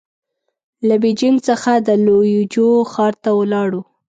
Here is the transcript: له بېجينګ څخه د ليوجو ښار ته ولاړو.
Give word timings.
له 0.87 0.95
بېجينګ 1.01 1.37
څخه 1.47 1.71
د 1.87 1.89
ليوجو 2.05 2.69
ښار 2.91 3.13
ته 3.23 3.29
ولاړو. 3.39 3.81